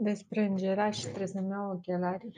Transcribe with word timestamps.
Despre 0.00 0.44
îngerași 0.44 1.02
trebuie 1.02 1.26
să-mi 1.26 1.48
iau 1.50 1.70
ochelarii. 1.70 2.34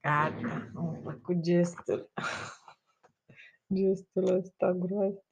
Gata, 0.00 0.70
am 0.74 1.00
făcut 1.02 1.40
gestul. 1.40 2.10
Gestul 3.74 4.28
ăsta 4.28 4.72
groaznic. 4.72 5.22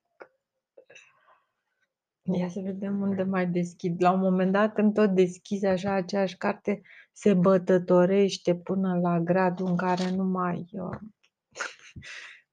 Ia 2.23 2.49
să 2.49 2.61
vedem 2.61 3.01
unde 3.01 3.23
mai 3.23 3.47
deschid. 3.47 4.03
La 4.03 4.11
un 4.11 4.21
moment 4.21 4.53
dat, 4.53 4.75
când 4.75 4.95
tot 4.95 5.11
deschizi 5.11 5.67
așa 5.67 5.93
aceeași 5.93 6.37
carte, 6.37 6.81
se 7.13 7.35
bătătorește 7.35 8.57
până 8.57 8.99
la 9.01 9.21
gradul 9.21 9.67
în 9.67 9.77
care 9.77 10.11
nu 10.11 10.25
mai 10.25 10.69
uh, 10.73 10.99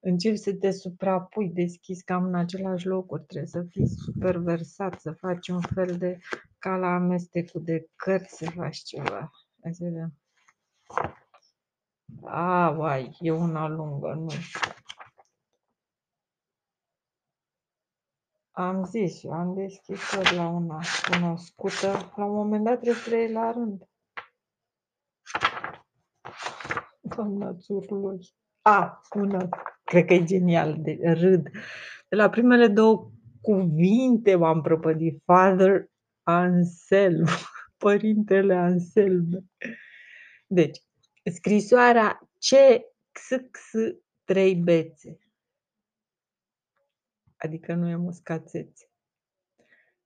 începi 0.00 0.36
să 0.36 0.54
te 0.54 0.70
suprapui, 0.70 1.48
deschizi 1.48 2.04
cam 2.04 2.24
în 2.24 2.34
același 2.34 2.86
locuri. 2.86 3.24
Trebuie 3.24 3.50
să 3.50 3.62
fii 3.62 3.86
super 3.86 4.36
versat, 4.36 5.00
să 5.00 5.12
faci 5.12 5.48
un 5.48 5.60
fel 5.60 5.96
de 5.96 6.18
ca 6.58 6.76
la 6.76 6.94
amestecul 6.94 7.64
de 7.64 7.88
cărți 7.96 8.36
să 8.36 8.50
faci 8.50 8.78
ceva. 8.78 9.30
Hai 9.62 9.74
să 9.74 9.84
vedem. 9.84 10.14
A, 12.24 12.68
uai, 12.78 13.16
e 13.20 13.30
una 13.30 13.68
lungă, 13.68 14.12
nu. 14.12 14.30
Am 18.50 18.84
zis, 18.84 19.22
eu 19.22 19.32
am 19.32 19.54
deschis 19.54 20.10
tot 20.10 20.30
la 20.30 20.48
una 20.48 20.80
cunoscută. 21.10 22.12
La 22.16 22.24
un 22.24 22.34
moment 22.34 22.64
dat 22.64 22.80
trebuie 22.80 23.02
să 23.02 23.10
le 23.10 23.16
iei 23.16 23.32
la 23.32 23.50
rând. 23.52 23.88
Doamna 27.00 27.54
țurlui. 27.54 28.34
A, 28.62 29.00
una, 29.14 29.48
cred 29.90 30.04
că 30.04 30.14
e 30.14 30.24
genial, 30.24 30.76
de 30.78 30.98
râd. 31.02 31.50
De 32.08 32.16
la 32.16 32.28
primele 32.28 32.68
două 32.68 33.10
cuvinte 33.40 34.34
m-am 34.34 34.60
prăpădit. 34.60 35.22
Father 35.24 35.90
Anselm, 36.22 37.26
părintele 37.84 38.54
Anselm. 38.54 39.50
Deci, 40.46 40.78
scrisoarea 41.24 42.30
CXX 42.38 43.60
3 44.24 44.54
bețe 44.54 45.18
adică 47.40 47.74
nu 47.74 47.88
e 47.88 47.96
muscațețe. 47.96 48.90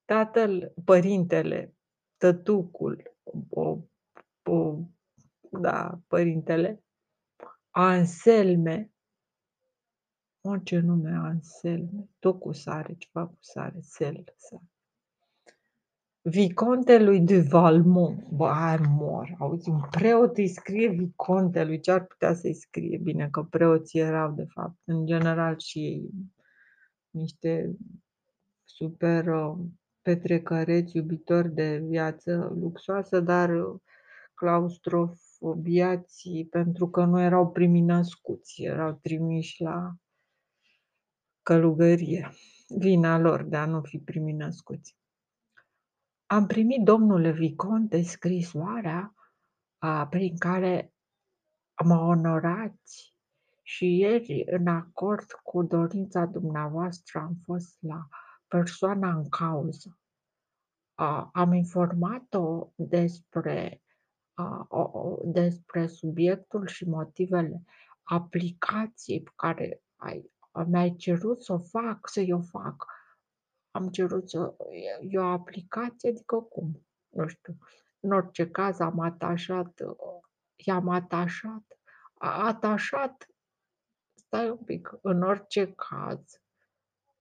Tatăl, 0.05 0.75
părintele, 0.85 1.75
tătucul, 2.17 3.17
o, 3.49 3.79
o, 4.43 4.79
da, 5.51 6.01
părintele, 6.07 6.85
Anselme, 7.71 8.94
o, 10.47 10.59
ce 10.59 10.79
nume 10.79 11.11
Anselme, 11.11 12.09
tot 12.19 12.41
cu 12.41 12.53
sare, 12.53 12.95
ceva 12.99 13.27
cu 13.27 13.39
sare, 13.41 13.79
sel, 13.81 14.25
sare. 14.37 14.69
Vicontelui 16.27 17.21
de 17.21 17.41
Valmont. 17.41 18.29
Bă, 18.29 18.47
ai 18.47 18.79
mor, 18.89 19.35
auzi, 19.39 19.69
un 19.69 19.81
preot 19.91 20.37
îi 20.37 20.49
scrie 20.49 20.89
Vicontelui, 20.89 21.81
ce 21.81 21.91
ar 21.91 22.05
putea 22.05 22.35
să-i 22.35 22.55
scrie? 22.55 22.99
Bine 22.99 23.29
că 23.31 23.43
preoții 23.43 24.01
erau, 24.01 24.33
de 24.33 24.45
fapt, 24.45 24.79
în 24.85 25.07
general 25.07 25.59
și 25.59 25.79
ei 25.79 26.11
niște 27.11 27.77
super 28.65 29.27
uh, 29.27 29.57
petrecăreți, 30.03 30.97
iubitori 30.97 31.55
de 31.55 31.85
viață 31.89 32.53
luxoasă, 32.61 33.21
dar 33.21 33.51
uh, 33.51 33.81
claustrofobiați 34.35 36.47
pentru 36.51 36.89
că 36.89 37.05
nu 37.05 37.21
erau 37.21 37.51
primi 37.51 37.81
născuți, 37.81 38.63
erau 38.63 38.99
trimiși 39.03 39.63
la 39.63 39.95
călugărie. 41.45 42.31
Vina 42.69 43.19
lor 43.19 43.43
de 43.43 43.57
a 43.57 43.67
nu 43.67 43.83
fi 43.83 43.99
primi 43.99 44.33
născuți. 44.33 44.97
Am 46.27 46.47
primit, 46.47 46.85
domnule 46.85 47.33
Viconte, 47.33 48.03
scrisoarea 48.03 49.15
a, 49.79 50.07
prin 50.07 50.39
care 50.39 50.95
mă 51.85 51.95
onorați 51.95 53.15
și 53.63 53.99
ieri, 53.99 54.45
în 54.47 54.67
acord 54.67 55.33
cu 55.43 55.63
dorința 55.63 56.25
dumneavoastră, 56.25 57.19
am 57.19 57.37
fost 57.45 57.77
la 57.81 58.09
persoana 58.49 59.15
în 59.15 59.29
cauză. 59.29 59.99
Am 61.33 61.53
informat-o 61.53 62.73
despre, 62.77 63.83
despre 65.25 65.87
subiectul 65.87 66.67
și 66.67 66.89
motivele 66.89 67.63
aplicației 68.03 69.23
pe 69.23 69.31
care 69.35 69.83
ai, 69.97 70.33
mi-ai 70.67 70.95
cerut 70.97 71.43
să 71.43 71.53
o 71.53 71.59
fac, 71.59 72.09
să 72.09 72.21
eu 72.21 72.41
fac. 72.41 72.87
Am 73.71 73.89
cerut 73.89 74.29
să 74.29 74.55
e 75.01 75.19
o 75.19 75.25
aplicație, 75.25 76.09
adică 76.09 76.37
cum? 76.37 76.87
Nu 77.09 77.27
știu. 77.27 77.57
În 78.01 78.13
orice 78.13 78.51
caz 78.51 78.81
am 78.81 79.01
atașat, 79.01 79.81
i-am 80.55 80.89
atașat, 80.89 81.79
a 82.15 82.47
atașat 82.47 83.29
stai 84.15 84.51
un 84.51 84.57
pic, 84.65 84.99
în 85.03 85.23
orice 85.23 85.73
caz, 85.73 86.41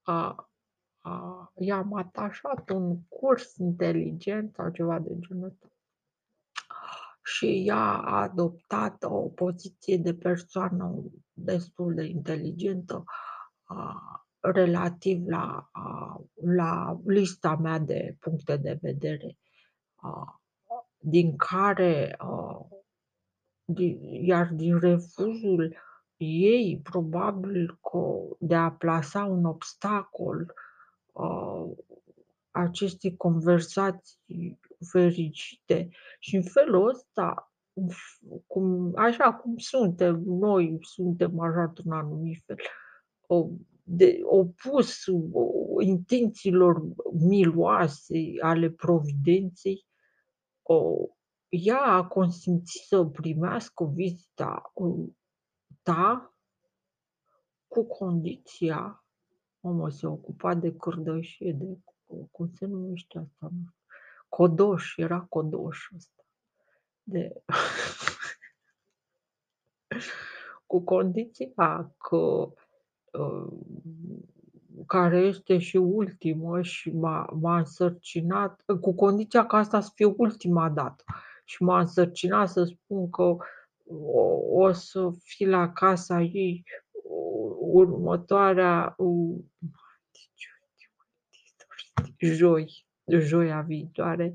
a, 0.02 0.50
a, 0.98 1.52
i-am 1.54 1.94
atașat 1.94 2.70
un 2.70 3.02
curs 3.02 3.56
inteligent 3.56 4.54
sau 4.54 4.70
ceva 4.70 4.98
de 4.98 5.18
genul 5.18 5.46
ăsta. 5.46 5.73
Și 7.24 7.62
ea 7.66 7.76
a 7.76 8.20
adoptat 8.20 9.02
o 9.02 9.28
poziție 9.28 9.96
de 9.96 10.14
persoană 10.14 11.02
destul 11.32 11.94
de 11.94 12.04
inteligentă 12.04 13.04
a, 13.62 14.02
relativ 14.40 15.26
la, 15.26 15.68
a, 15.72 16.20
la 16.34 17.00
lista 17.06 17.56
mea 17.56 17.78
de 17.78 18.16
puncte 18.20 18.56
de 18.56 18.78
vedere, 18.82 19.38
a, 19.94 20.42
din 20.98 21.36
care, 21.36 22.14
a, 22.18 22.66
din, 23.64 23.98
iar 24.24 24.50
din 24.52 24.78
refuzul 24.78 25.76
ei 26.16 26.80
probabil 26.82 27.78
că 27.90 28.36
de 28.38 28.54
a 28.54 28.70
plasa 28.70 29.24
un 29.24 29.44
obstacol 29.44 30.54
uh, 32.54 32.62
acestei 32.62 33.16
conversații 33.16 34.60
fericite. 34.90 35.88
Și 36.18 36.36
în 36.36 36.42
felul 36.42 36.88
ăsta, 36.88 37.52
cum, 38.46 38.92
așa 38.96 39.34
cum 39.34 39.56
suntem, 39.56 40.22
noi 40.24 40.78
suntem 40.80 41.40
așa 41.40 41.62
într-un 41.62 41.92
anumit 41.92 42.42
fel, 42.44 42.56
de, 43.82 44.18
opus 44.22 45.04
intențiilor 45.80 46.82
miloase 47.12 48.32
ale 48.40 48.70
providenței, 48.70 49.86
ea 51.48 51.82
a 51.82 52.06
consimțit 52.06 52.82
să 52.82 53.04
primească 53.04 53.84
vizita 53.94 54.72
da, 55.82 56.34
cu 57.66 57.84
condiția, 57.86 59.04
omul 59.60 59.90
se 59.90 60.06
ocupa 60.06 60.54
de 60.54 60.74
cârdășie, 60.76 61.52
de, 61.52 61.78
cum 62.30 62.50
se 62.52 62.66
numește 62.66 63.18
asta, 63.18 63.48
nu 63.50 63.64
codoș, 64.28 64.96
era 64.96 65.26
codoș 65.28 65.90
ăsta. 65.96 66.24
De... 67.02 67.32
cu 70.66 70.80
condiția 70.80 71.94
că 71.98 72.52
uh, 73.12 73.52
care 74.86 75.18
este 75.18 75.58
și 75.58 75.76
ultimă 75.76 76.62
și 76.62 76.90
m-a, 76.90 77.28
m-a 77.40 77.58
însărcinat, 77.58 78.64
cu 78.80 78.94
condiția 78.94 79.46
ca 79.46 79.56
asta 79.56 79.80
să 79.80 79.90
fie 79.94 80.14
ultima 80.16 80.70
dată 80.70 81.04
și 81.44 81.62
m-a 81.62 81.78
însărcinat 81.78 82.48
să 82.48 82.64
spun 82.64 83.10
că 83.10 83.22
o, 83.22 83.38
o 84.52 84.72
să 84.72 85.10
fii 85.22 85.46
la 85.46 85.72
casa 85.72 86.20
ei 86.20 86.64
următoarea 87.58 88.94
joi, 92.18 92.86
joia 93.06 93.60
viitoare, 93.60 94.34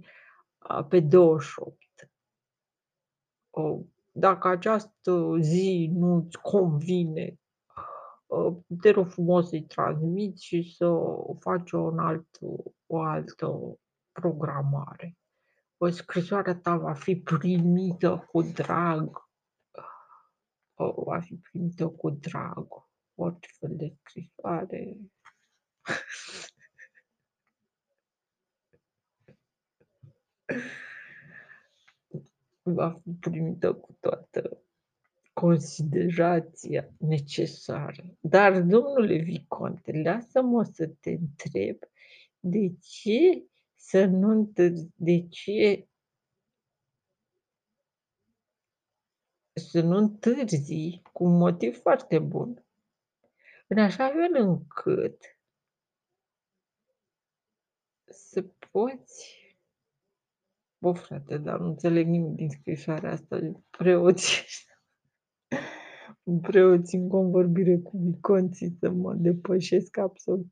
pe 0.89 0.99
28. 0.99 1.77
Dacă 4.11 4.47
această 4.47 5.37
zi 5.39 5.91
nu-ți 5.93 6.37
convine, 6.41 7.39
te 8.81 8.89
rog 8.89 9.07
frumos 9.07 9.49
să-i 9.49 9.63
transmiți 9.63 10.45
și 10.45 10.75
să 10.75 10.95
faci 11.39 11.71
o, 11.71 11.91
alt, 11.97 12.27
o 12.85 13.01
altă 13.01 13.79
programare. 14.11 15.17
O 15.77 15.89
scrisoarea 15.89 16.55
ta 16.55 16.77
va 16.77 16.93
fi 16.93 17.15
primită 17.15 18.27
cu 18.31 18.41
drag 18.41 19.29
va 20.85 21.19
fi 21.19 21.35
primită 21.35 21.87
cu 21.87 22.09
drag, 22.09 22.67
orice 23.15 23.49
fel 23.59 23.75
de 23.75 23.95
scrisoare. 23.99 24.97
va 32.61 32.99
fi 33.03 33.09
primită 33.19 33.73
cu 33.73 33.97
toată, 33.99 34.63
considerația 35.33 36.89
necesară. 36.97 38.17
Dar, 38.19 38.61
domnule 38.61 39.17
Viconte, 39.17 40.01
lasă-mă 40.01 40.63
să 40.63 40.87
te 40.87 41.09
întreb 41.09 41.77
de 42.39 42.71
ce 42.81 43.45
să 43.75 44.05
nu 44.05 44.29
întârzi 44.29 44.87
de 44.95 45.27
ce 45.27 45.87
să 49.53 49.81
nu 49.81 49.97
întârzi 49.97 51.01
cu 51.13 51.23
un 51.23 51.37
motiv 51.37 51.77
foarte 51.81 52.19
bun, 52.19 52.65
în 53.67 53.77
așa 53.77 54.07
fel 54.07 54.35
încât 54.35 55.39
să 58.05 58.41
poți 58.71 59.38
Bă, 60.81 60.91
frate, 60.91 61.37
dar 61.37 61.59
nu 61.59 61.67
înțeleg 61.67 62.07
nimic 62.07 62.35
din 62.35 62.49
scrisoarea 62.49 63.11
asta. 63.11 63.39
Preoții 63.69 64.43
preoții 66.41 66.97
în 66.97 67.07
convorbire 67.07 67.77
cu 67.77 67.97
viconții 67.97 68.77
să 68.79 68.89
mă 68.89 69.13
depășesc 69.13 69.97
absolut. 69.97 70.47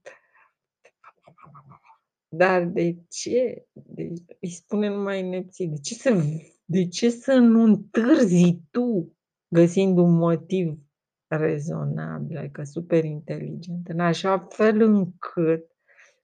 Dar 2.28 2.66
de 2.66 2.98
ce? 3.10 3.66
De, 3.74 4.14
îi 4.42 4.50
spune 4.50 4.88
numai 4.88 5.20
inepție. 5.20 5.68
De 5.68 5.80
ce 5.80 5.94
să, 5.94 6.24
de 6.66 6.88
ce 6.88 7.10
să 7.10 7.34
nu 7.34 7.64
întârzi 7.64 8.62
tu 8.72 9.18
găsind 9.48 9.98
un 9.98 10.16
motiv 10.16 10.80
rezonabil, 11.28 12.38
adică 12.38 12.64
super 12.64 13.04
inteligent, 13.04 13.88
în 13.88 14.00
așa 14.00 14.48
fel 14.50 14.82
încât 14.82 15.72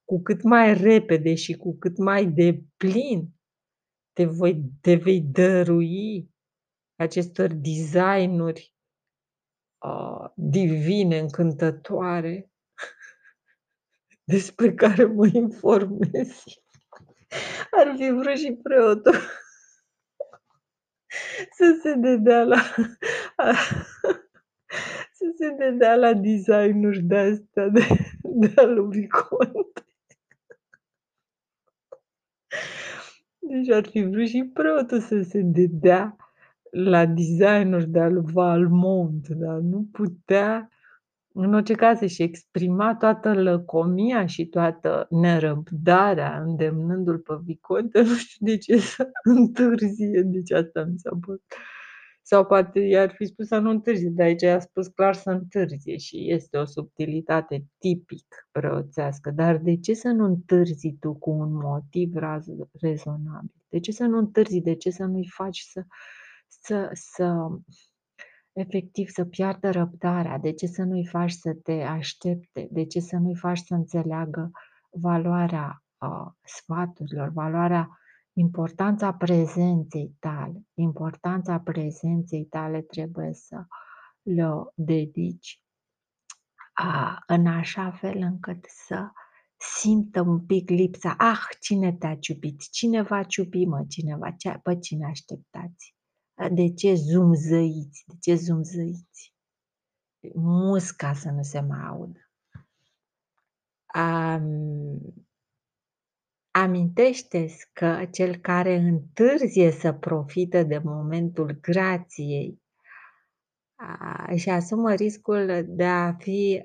cu 0.05 0.21
cât 0.21 0.43
mai 0.43 0.73
repede 0.73 1.35
și 1.35 1.57
cu 1.57 1.77
cât 1.77 1.97
mai 1.97 2.25
deplin 2.25 3.29
te, 4.13 4.25
voi, 4.25 4.63
te 4.81 4.95
vei 4.95 5.21
dărui 5.21 6.29
acestor 6.95 7.53
designuri 7.53 8.73
uh, 9.85 10.29
divine, 10.35 11.19
încântătoare, 11.19 12.51
despre 14.23 14.73
care 14.73 15.05
mă 15.05 15.27
informezi. 15.33 16.61
Ar 17.71 17.93
fi 17.97 18.09
vrut 18.09 18.37
și 18.37 18.59
preotul 18.63 19.15
să 21.51 21.79
se 21.81 21.93
dedea 21.93 22.43
la 22.43 22.57
să 25.11 25.33
se 25.37 25.49
dedea 25.57 25.95
la 25.95 26.13
designuri 26.13 27.01
de 27.01 27.17
astea 27.17 27.67
de, 27.67 27.87
de 28.23 28.61
lui 28.61 29.07
Deci 33.53 33.69
ar 33.69 33.85
fi 33.85 34.03
vrut 34.03 34.27
și 34.27 34.49
preotul 34.53 34.99
să 34.99 35.21
se 35.21 35.41
dedea 35.41 36.15
la 36.71 37.05
designuri 37.05 37.89
de 37.89 37.99
al 37.99 38.21
Valmont, 38.21 39.27
dar 39.27 39.57
nu 39.57 39.87
putea 39.91 40.69
în 41.33 41.53
orice 41.53 41.73
caz 41.73 41.97
să-și 41.97 42.21
exprima 42.21 42.95
toată 42.95 43.33
lăcomia 43.33 44.25
și 44.25 44.45
toată 44.45 45.07
nerăbdarea 45.09 46.41
îndemnându-l 46.41 47.17
pe 47.17 47.33
Viconte, 47.43 48.01
nu 48.09 48.15
știu 48.15 48.45
de 48.45 48.57
ce 48.57 48.77
să 48.77 49.09
întârzie, 49.37 50.21
deci 50.21 50.51
asta 50.51 50.83
mi 50.83 50.97
s-a 50.97 51.17
părut. 51.25 51.43
Sau 52.25 52.45
poate 52.45 52.79
i-ar 52.79 53.13
fi 53.15 53.25
spus 53.25 53.47
să 53.47 53.57
nu 53.57 53.69
întârzie, 53.69 54.09
dar 54.09 54.25
aici 54.25 54.41
i-a 54.41 54.59
spus 54.59 54.87
clar 54.87 55.13
să 55.13 55.29
întârzie 55.29 55.97
și 55.97 56.31
este 56.31 56.57
o 56.57 56.65
subtilitate 56.65 57.65
tipic 57.77 58.47
preoțească. 58.51 59.31
Dar 59.31 59.57
de 59.57 59.79
ce 59.79 59.93
să 59.93 60.07
nu 60.07 60.25
întârzi 60.25 60.95
tu 60.99 61.13
cu 61.13 61.29
un 61.29 61.53
motiv 61.53 62.13
rezonabil? 62.81 63.63
De 63.69 63.79
ce 63.79 63.91
să 63.91 64.03
nu 64.03 64.17
întârzi? 64.17 64.61
De 64.61 64.75
ce 64.75 64.89
să 64.89 65.03
nu-i 65.03 65.27
faci 65.27 65.59
să, 65.59 65.83
să, 66.47 66.89
să 66.93 67.47
efectiv 68.51 69.09
să 69.09 69.25
piardă 69.25 69.69
răbdarea? 69.69 70.37
De 70.37 70.51
ce 70.51 70.67
să 70.67 70.83
nu-i 70.83 71.05
faci 71.05 71.31
să 71.31 71.53
te 71.53 71.81
aștepte? 71.81 72.67
De 72.71 72.85
ce 72.85 72.99
să 72.99 73.15
nu-i 73.15 73.35
faci 73.35 73.59
să 73.59 73.73
înțeleagă 73.73 74.51
valoarea 74.89 75.83
uh, 75.97 76.31
sfaturilor, 76.43 77.29
valoarea 77.29 77.97
importanța 78.33 79.13
prezenței 79.13 80.15
tale, 80.19 80.67
importanța 80.73 81.59
prezenței 81.59 82.45
tale 82.45 82.81
trebuie 82.81 83.33
să 83.33 83.65
le 84.21 84.49
dedici 84.75 85.63
a, 86.73 87.23
în 87.27 87.47
așa 87.47 87.91
fel 87.91 88.17
încât 88.17 88.65
să 88.87 89.11
simtă 89.57 90.21
un 90.21 90.45
pic 90.45 90.69
lipsa. 90.69 91.15
Ah, 91.17 91.41
cine 91.59 91.93
te-a 91.93 92.17
ciupit? 92.17 92.69
Cine 92.71 93.01
va 93.01 93.23
ciupi, 93.23 93.65
mă? 93.65 93.85
Cineva? 93.87 94.31
Ce, 94.31 94.59
pe 94.63 94.79
cine 94.79 95.05
așteptați? 95.05 95.95
De 96.51 96.73
ce 96.73 96.93
zumzăiți? 96.93 98.03
De 98.07 98.13
ce 98.21 98.35
zumzăiți? 98.35 99.35
Musca 100.33 101.13
să 101.13 101.29
nu 101.29 101.41
se 101.41 101.59
mai 101.59 101.85
audă. 101.87 102.19
Um, 103.95 105.27
Amintește-ți 106.55 107.69
că 107.73 108.07
cel 108.11 108.35
care 108.35 108.75
întârzie 108.75 109.71
să 109.71 109.93
profite 109.93 110.63
de 110.63 110.77
momentul 110.77 111.57
grației 111.61 112.61
își 114.27 114.49
asumă 114.49 114.93
riscul 114.93 115.65
de 115.67 115.85
a 115.85 116.13
fi 116.13 116.63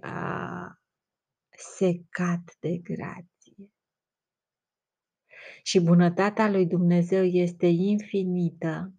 secat 1.51 2.57
de 2.61 2.79
grație. 2.79 3.71
Și 5.63 5.81
bunătatea 5.81 6.51
lui 6.51 6.67
Dumnezeu 6.67 7.25
este 7.25 7.67
infinită, 7.67 8.93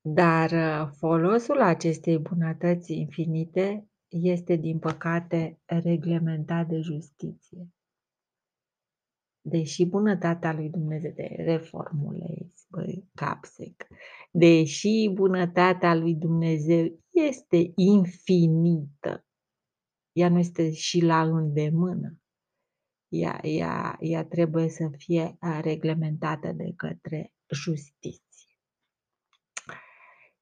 dar 0.00 0.50
folosul 0.98 1.60
acestei 1.60 2.18
bunătăți 2.18 2.92
infinite 2.92 3.88
este, 4.08 4.56
din 4.56 4.78
păcate, 4.78 5.60
reglementat 5.64 6.68
de 6.68 6.80
justiție. 6.80 7.68
Deși 9.40 9.84
bunătatea 9.84 10.52
lui 10.52 10.70
Dumnezeu, 10.70 11.12
de 11.12 11.34
reformulezi, 11.38 12.66
băi, 12.68 13.08
capsec, 13.14 13.86
deși 14.30 15.10
bunătatea 15.12 15.94
lui 15.94 16.14
Dumnezeu 16.14 17.00
este 17.10 17.72
infinită, 17.74 19.26
ea 20.12 20.28
nu 20.28 20.38
este 20.38 20.72
și 20.72 21.00
la 21.00 21.22
îndemână. 21.22 22.20
Ea, 23.08 23.40
ea, 23.42 23.96
ea 24.00 24.24
trebuie 24.24 24.68
să 24.68 24.90
fie 24.96 25.36
reglementată 25.60 26.52
de 26.52 26.72
către 26.76 27.34
justiție. 27.54 28.25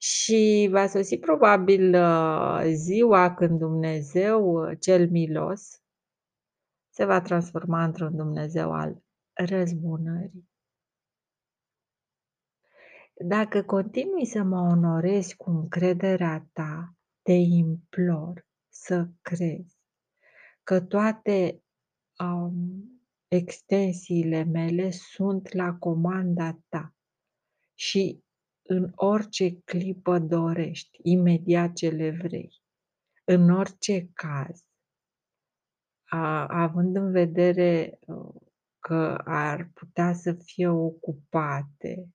Și 0.06 0.69
va 0.71 0.87
sosi 0.87 1.19
probabil 1.19 1.95
uh, 1.95 2.62
ziua 2.73 3.35
când 3.35 3.58
Dumnezeu, 3.58 4.44
uh, 4.44 4.77
cel 4.81 5.11
milos, 5.11 5.82
se 6.91 7.05
va 7.05 7.20
transforma 7.20 7.84
într-un 7.84 8.17
Dumnezeu 8.17 8.73
al 8.73 9.03
răzbunării. 9.32 10.49
Dacă 13.15 13.63
continui 13.63 14.27
să 14.27 14.43
mă 14.43 14.61
onorezi 14.61 15.37
cu 15.37 15.51
încrederea 15.51 16.49
ta, 16.53 16.94
te 17.23 17.32
implor 17.32 18.46
să 18.69 19.08
crezi 19.20 19.79
că 20.63 20.81
toate 20.81 21.63
um, 22.19 22.84
extensiile 23.29 24.43
mele 24.43 24.91
sunt 24.91 25.53
la 25.53 25.75
comanda 25.75 26.58
ta 26.69 26.94
și 27.75 28.24
în 28.67 28.93
orice 28.94 29.61
clipă 29.61 30.19
dorești, 30.19 30.99
imediat 31.03 31.73
ce 31.73 31.89
le 31.89 32.11
vrei. 32.11 32.63
În 33.25 33.51
orice 33.51 34.09
caz, 34.13 34.65
a, 36.05 36.47
având 36.47 36.97
în 36.97 37.11
vedere 37.11 37.99
uh, 38.06 38.35
că 38.79 39.21
ar 39.25 39.71
putea 39.75 40.13
să 40.13 40.33
fie 40.33 40.69
ocupate, 40.69 42.09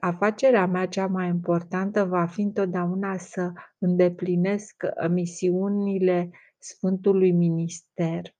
afacerea 0.00 0.66
mea 0.66 0.88
cea 0.88 1.06
mai 1.06 1.28
importantă 1.28 2.04
va 2.04 2.26
fi 2.26 2.40
întotdeauna 2.40 3.16
să 3.16 3.52
îndeplinesc 3.78 4.82
misiunile 5.10 6.30
Sfântului 6.58 7.32
Minister, 7.32 8.34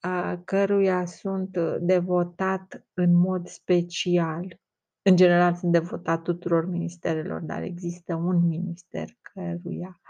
a 0.00 0.42
căruia 0.44 1.04
sunt 1.04 1.58
devotat 1.80 2.86
în 2.94 3.14
mod 3.14 3.46
special 3.46 4.60
în 5.02 5.16
general 5.16 5.54
sunt 5.54 5.72
devotat 5.72 6.22
tuturor 6.22 6.66
ministerelor, 6.66 7.40
dar 7.40 7.62
există 7.62 8.14
un 8.14 8.46
minister 8.46 9.08
căruia 9.20 10.00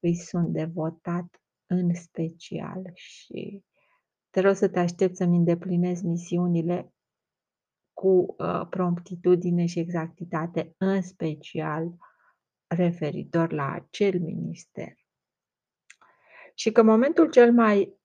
îi 0.00 0.14
sunt 0.14 0.52
devotat 0.52 1.42
în 1.66 1.94
special 1.94 2.90
și 2.94 3.64
te 4.30 4.40
rog 4.40 4.54
să 4.54 4.68
te 4.68 4.78
aștept 4.78 5.16
să-mi 5.16 5.36
îndeplinesc 5.36 6.02
misiunile 6.02 6.94
cu 7.92 8.34
uh, 8.38 8.66
promptitudine 8.70 9.66
și 9.66 9.78
exactitate, 9.78 10.74
în 10.78 11.02
special 11.02 11.96
referitor 12.66 13.52
la 13.52 13.72
acel 13.72 14.20
minister. 14.20 14.92
Și 16.54 16.72
că 16.72 16.82
momentul 16.82 17.30
cel 17.30 17.52
mai 17.52 18.00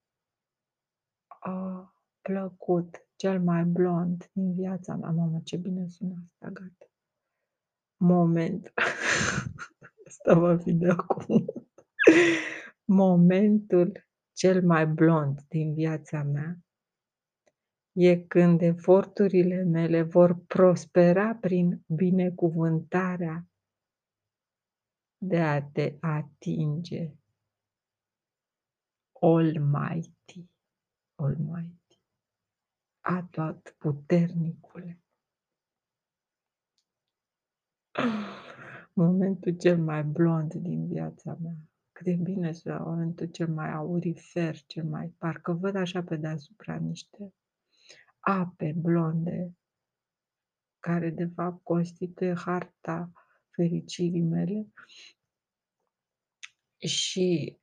uh, 1.46 1.88
plăcut 2.20 3.06
cel 3.22 3.40
mai 3.40 3.64
blond 3.64 4.30
din 4.32 4.54
viața 4.54 4.96
mea. 4.96 5.10
Mamă, 5.10 5.40
ce 5.44 5.56
bine 5.56 5.88
sună 5.88 6.14
asta, 6.24 6.48
gata. 6.48 6.90
Moment. 7.96 8.72
Asta 10.06 10.34
va 10.34 10.56
fi 10.56 10.72
de 10.72 10.88
acum. 10.88 11.46
Momentul 12.84 14.06
cel 14.32 14.62
mai 14.66 14.86
blond 14.86 15.40
din 15.48 15.74
viața 15.74 16.22
mea 16.22 16.58
e 17.92 18.16
când 18.16 18.60
eforturile 18.60 19.62
mele 19.62 20.02
vor 20.02 20.44
prospera 20.46 21.34
prin 21.34 21.82
binecuvântarea 21.86 23.46
de 25.18 25.40
a 25.40 25.62
te 25.62 25.96
atinge. 26.00 27.12
Almighty, 29.20 30.50
Almighty, 31.14 31.81
atot 33.02 33.74
puternicule. 33.78 35.00
Momentul 38.92 39.56
cel 39.56 39.78
mai 39.78 40.04
blond 40.04 40.54
din 40.54 40.86
viața 40.86 41.36
mea. 41.42 41.56
Cât 41.92 42.04
de 42.04 42.14
bine 42.14 42.52
să 42.52 42.78
momentul 42.84 43.26
cel 43.26 43.48
mai 43.48 43.72
aurifer, 43.72 44.56
cel 44.66 44.84
mai... 44.84 45.08
Parcă 45.18 45.52
văd 45.52 45.74
așa 45.74 46.02
pe 46.02 46.16
deasupra 46.16 46.76
niște 46.76 47.34
ape 48.24 48.72
blonde 48.76 49.56
care 50.78 51.10
de 51.10 51.26
fapt 51.26 51.62
constituie 51.62 52.34
harta 52.34 53.12
fericirii 53.50 54.22
mele 54.22 54.66
și 56.78 57.58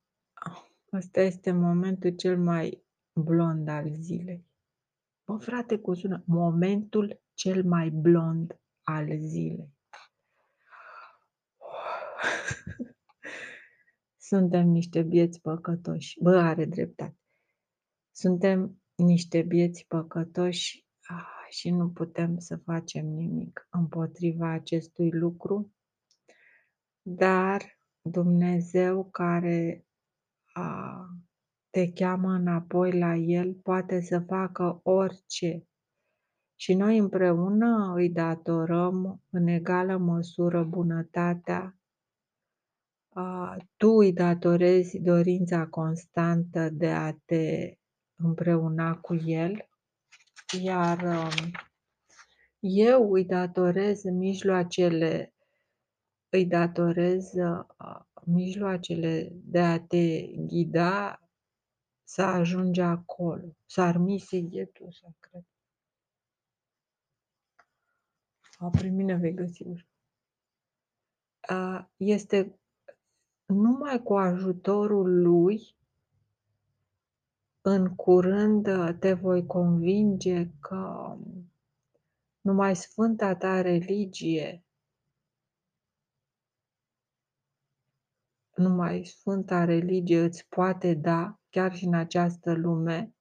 ăsta 0.94 1.22
este 1.22 1.52
momentul 1.52 2.16
cel 2.16 2.38
mai 2.38 2.84
blond 3.14 3.68
al 3.68 3.94
zilei. 3.94 4.49
Bă, 5.30 5.38
frate, 5.38 5.78
cu 5.78 5.94
sună 5.94 6.24
momentul 6.26 7.22
cel 7.34 7.64
mai 7.64 7.90
blond 7.90 8.60
al 8.84 9.08
zilei. 9.20 9.74
Suntem 14.30 14.68
niște 14.68 15.02
bieți 15.02 15.42
păcătoși. 15.42 16.20
Bă, 16.22 16.38
are 16.38 16.66
dreptate. 16.66 17.18
Suntem 18.12 18.82
niște 18.96 19.42
bieți 19.42 19.86
păcătoși 19.88 20.86
ah, 21.02 21.46
și 21.50 21.70
nu 21.70 21.90
putem 21.90 22.38
să 22.38 22.58
facem 22.58 23.06
nimic 23.06 23.68
împotriva 23.70 24.50
acestui 24.50 25.12
lucru, 25.12 25.74
dar 27.02 27.80
Dumnezeu 28.02 29.10
care 29.10 29.86
a, 30.54 31.06
te 31.70 31.92
cheamă 31.92 32.32
înapoi 32.32 32.98
la 32.98 33.16
El 33.16 33.54
poate 33.54 34.02
să 34.02 34.20
facă 34.20 34.80
orice. 34.84 35.64
Și 36.56 36.74
noi 36.74 36.98
împreună 36.98 37.94
îi 37.96 38.10
datorăm 38.10 39.22
în 39.30 39.48
egală 39.48 39.98
măsură 39.98 40.64
bunătatea 40.64 41.80
tu 43.78 43.90
îi 43.90 44.14
datorezi 44.14 45.00
dorința 45.00 45.68
constantă 45.68 46.70
de 46.70 46.90
a 46.90 47.14
te 47.26 47.74
împreuna 48.16 48.96
cu 48.96 49.16
el, 49.16 49.70
iar 50.62 51.02
um, 51.02 51.52
eu 52.60 53.14
îi 53.14 53.26
datorez 53.26 54.04
mijloacele, 54.04 55.34
îi 56.30 56.46
datorez 56.46 57.34
uh, 57.34 58.00
mijloacele 58.26 59.32
de 59.34 59.60
a 59.60 59.80
te 59.80 60.22
ghida 60.28 61.29
să 62.10 62.22
ajungi 62.22 62.82
acolo, 62.82 63.56
să 63.66 63.82
armise 63.82 64.42
ghetul, 64.42 64.92
să 64.92 65.08
cred. 65.20 65.44
A, 68.58 68.70
prin 68.70 68.96
mine 68.96 69.16
vei 69.16 69.34
găsi 69.34 69.64
ușa. 69.64 69.88
Este 71.98 72.60
numai 73.46 74.04
cu 74.04 74.18
ajutorul 74.18 75.22
lui, 75.22 75.76
în 77.62 77.96
curând 77.96 78.68
te 79.00 79.14
voi 79.14 79.46
convinge 79.46 80.50
că 80.60 81.16
numai 82.42 82.76
sfânta 82.76 83.36
ta 83.36 83.62
religie, 83.62 84.64
numai 88.60 89.06
sfânta 89.06 89.66
religie 89.66 90.20
îți 90.20 90.48
poate 90.48 90.94
da, 90.94 91.40
chiar 91.50 91.76
și 91.76 91.86
în 91.86 91.94
această 91.94 92.54
lume, 92.54 93.14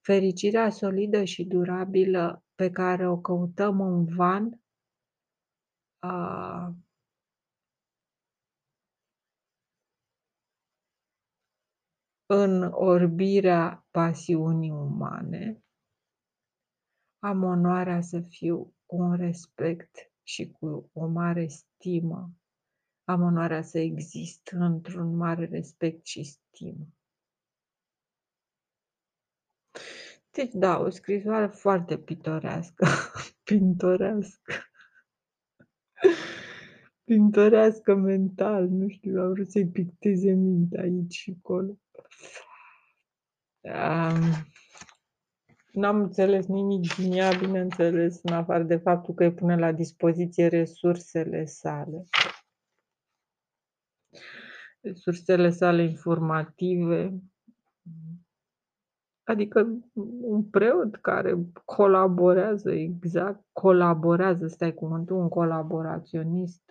fericirea 0.00 0.70
solidă 0.70 1.24
și 1.24 1.44
durabilă 1.44 2.44
pe 2.54 2.70
care 2.70 3.08
o 3.08 3.20
căutăm 3.20 3.80
în 3.80 4.04
van, 4.04 4.60
în 12.26 12.62
orbirea 12.72 13.86
pasiunii 13.90 14.70
umane, 14.70 15.64
am 17.18 17.42
onoarea 17.42 18.00
să 18.00 18.20
fiu 18.20 18.74
cu 18.86 18.96
un 18.96 19.16
respect 19.16 20.12
și 20.22 20.50
cu 20.50 20.90
o 20.92 21.06
mare 21.06 21.46
stimă. 21.46 22.30
Am 23.10 23.22
onoarea 23.22 23.62
să 23.62 23.78
exist 23.78 24.48
într-un 24.52 25.16
mare 25.16 25.44
respect 25.44 26.06
și 26.06 26.22
stimă. 26.22 26.86
Deci, 30.30 30.52
da, 30.52 30.78
o 30.78 30.90
scrisoare 30.90 31.46
foarte 31.46 31.98
pitorească, 31.98 32.86
pintorească, 33.44 34.52
pintorească 37.04 37.94
mental, 37.94 38.68
nu 38.68 38.88
știu, 38.88 39.20
am 39.20 39.32
vrut 39.32 39.50
să-i 39.50 39.68
picteze 39.68 40.32
mintea 40.32 40.82
aici 40.82 41.14
și 41.14 41.36
acolo. 41.38 41.78
Um, 43.60 44.46
N-am 45.72 46.00
înțeles 46.00 46.46
nimic 46.46 46.94
din 46.94 47.12
ea, 47.12 47.30
bineînțeles, 47.38 48.20
în 48.22 48.32
afară 48.32 48.62
de 48.62 48.76
faptul 48.76 49.14
că 49.14 49.24
îi 49.24 49.34
pune 49.34 49.56
la 49.56 49.72
dispoziție 49.72 50.46
resursele 50.46 51.44
sale. 51.44 52.04
Resursele 54.80 55.50
sale 55.50 55.82
informative, 55.82 57.20
adică 59.24 59.78
un 60.20 60.44
preot 60.44 60.96
care 60.96 61.38
colaborează, 61.64 62.70
exact, 62.70 63.44
colaborează, 63.52 64.46
stai 64.46 64.74
cuvântul, 64.74 65.16
un 65.16 65.28
colaboraționist 65.28 66.62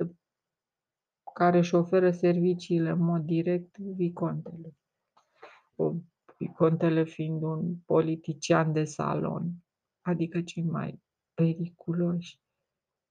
care 1.33 1.57
își 1.57 1.75
oferă 1.75 2.11
serviciile 2.11 2.89
în 2.89 2.99
mod 2.99 3.21
direct 3.21 3.77
vicontelui 3.77 4.77
contele 6.55 7.03
fiind 7.03 7.41
un 7.41 7.75
politician 7.85 8.73
de 8.73 8.83
salon, 8.83 9.51
adică 10.01 10.41
cei 10.41 10.63
mai 10.63 11.01
periculoși, 11.33 12.39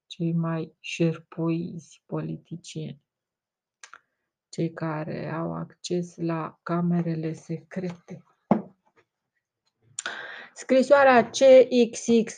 cei 0.07 0.33
mai 0.33 0.77
șerpuiți 0.81 2.03
politicieni, 2.07 3.03
cei 4.49 4.73
care 4.73 5.33
au 5.33 5.55
acces 5.55 6.17
la 6.17 6.59
camerele 6.63 7.33
secrete. 7.33 8.23
Scrisoarea 10.55 11.31
CXX 11.31 12.35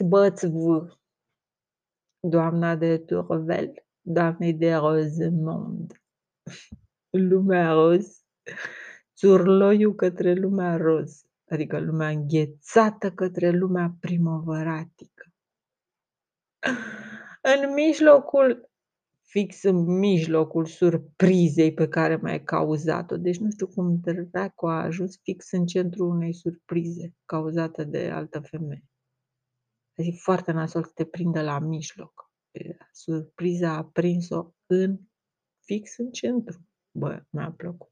doamna 2.21 2.77
de 2.77 2.99
Turvel, 2.99 3.73
doamne 4.01 4.53
de 4.53 4.75
Rosemond, 4.75 6.03
lumea 7.11 7.73
roz, 7.73 8.25
țurloiul 9.15 9.95
către 9.95 10.33
lumea 10.33 10.77
roz, 10.77 11.25
adică 11.49 11.79
lumea 11.79 12.09
înghețată 12.09 13.13
către 13.13 13.51
lumea 13.51 13.97
primăvăratică. 14.01 15.25
În 17.43 17.73
mijlocul, 17.75 18.70
fix 19.31 19.63
în 19.63 19.99
mijlocul 19.99 20.67
surprizei 20.67 21.75
pe 21.75 21.89
care 21.89 22.19
mi-ai 22.23 22.43
cauzat-o, 22.43 23.17
deci 23.17 23.39
nu 23.39 23.51
știu 23.51 23.67
cum 23.67 24.01
dracu 24.31 24.67
a 24.67 24.83
ajuns 24.83 25.19
fix 25.23 25.51
în 25.51 25.67
centrul 25.67 26.09
unei 26.09 26.33
surprize 26.33 27.15
cauzată 27.25 27.85
de 27.85 28.11
altă 28.11 28.41
femeie. 28.41 28.85
Adică 29.99 30.17
foarte 30.21 30.53
nasol 30.53 30.85
să 30.85 30.91
te 30.95 31.05
prindă 31.05 31.43
la 31.43 31.59
mijloc. 31.59 32.31
Surpriza 32.93 33.77
a 33.77 33.85
prins-o 33.85 34.53
în 34.67 35.01
fix 35.65 35.99
în 35.99 36.11
centru. 36.11 36.67
Bă, 36.91 37.23
mi-a 37.31 37.55
plăcut 37.57 37.91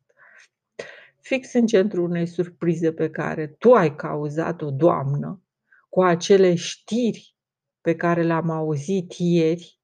fix 1.28 1.52
în 1.52 1.66
centrul 1.66 2.04
unei 2.04 2.26
surprize 2.26 2.92
pe 2.92 3.10
care 3.10 3.46
tu 3.46 3.72
ai 3.72 3.94
cauzat-o, 3.94 4.70
Doamnă, 4.70 5.42
cu 5.88 6.02
acele 6.02 6.54
știri 6.54 7.36
pe 7.80 7.96
care 7.96 8.22
le-am 8.22 8.50
auzit 8.50 9.12
ieri, 9.12 9.77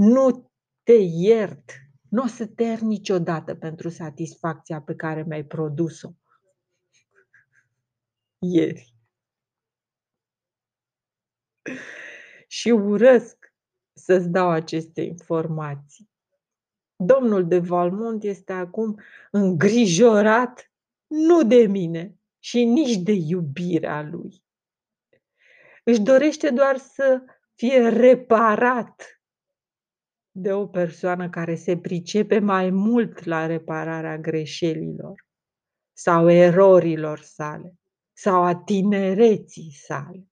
nu 0.00 0.50
te 0.82 0.92
iert, 0.92 1.70
nu 2.08 2.22
o 2.22 2.26
să 2.26 2.46
te 2.46 2.62
iert 2.62 2.80
niciodată 2.80 3.54
pentru 3.54 3.88
satisfacția 3.88 4.80
pe 4.82 4.94
care 4.94 5.22
mi-ai 5.22 5.44
produs-o 5.44 6.10
ieri. 8.38 8.94
Și 12.46 12.70
urăsc 12.70 13.54
să-ți 13.92 14.28
dau 14.28 14.50
aceste 14.50 15.00
informații. 15.00 16.10
Domnul 16.96 17.48
de 17.48 17.58
Valmont 17.58 18.22
este 18.22 18.52
acum 18.52 19.00
îngrijorat 19.30 20.72
nu 21.06 21.42
de 21.42 21.66
mine 21.66 22.18
și 22.38 22.64
nici 22.64 22.96
de 22.96 23.12
iubirea 23.12 24.02
lui. 24.02 24.44
Își 25.84 26.00
dorește 26.00 26.50
doar 26.50 26.76
să 26.76 27.24
fie 27.54 27.88
reparat 27.88 29.19
de 30.30 30.52
o 30.52 30.66
persoană 30.66 31.28
care 31.28 31.54
se 31.54 31.78
pricepe 31.78 32.38
mai 32.38 32.70
mult 32.70 33.24
la 33.24 33.46
repararea 33.46 34.18
greșelilor 34.18 35.26
sau 35.92 36.30
erorilor 36.30 37.18
sale 37.18 37.74
sau 38.16 38.42
a 38.42 38.54
tinereții 38.56 39.72
sale. 39.72 40.24